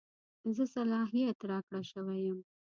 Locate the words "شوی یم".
1.91-2.39